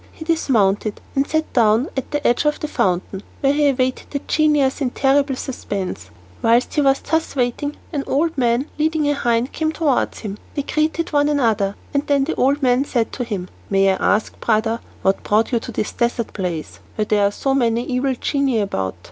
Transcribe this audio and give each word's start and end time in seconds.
He 0.11 0.25
dismounted, 0.25 0.99
and 1.15 1.27
sat 1.27 1.53
down 1.53 1.87
at 1.95 2.09
the 2.09 2.25
edge 2.25 2.45
of 2.45 2.59
the 2.59 2.67
fountain, 2.67 3.21
where 3.41 3.53
he 3.53 3.69
awaited 3.69 4.09
the 4.09 4.17
genius 4.27 4.81
in 4.81 4.89
terrible 4.89 5.35
suspense. 5.35 6.09
Whilst 6.41 6.73
he 6.73 6.81
was 6.81 6.99
thus 7.01 7.35
waiting 7.35 7.75
an 7.93 8.03
old 8.07 8.35
man 8.35 8.65
leading 8.79 9.07
a 9.07 9.13
hind 9.13 9.51
came 9.51 9.71
towards 9.71 10.21
him. 10.21 10.39
They 10.55 10.63
greeted 10.63 11.13
one 11.13 11.29
another, 11.29 11.75
and 11.93 12.07
then 12.07 12.23
the 12.23 12.33
old 12.33 12.63
man 12.63 12.83
said 12.83 13.11
to 13.11 13.23
him, 13.23 13.47
"May 13.69 13.91
I 13.93 14.15
ask, 14.15 14.39
brother, 14.39 14.79
what 15.03 15.21
brought 15.21 15.51
you 15.51 15.59
to 15.59 15.71
this 15.71 15.91
desert 15.91 16.33
place, 16.33 16.79
where 16.95 17.05
there 17.05 17.23
are 17.27 17.31
so 17.31 17.53
many 17.53 17.83
evil 17.83 18.15
genii 18.15 18.59
about? 18.61 18.95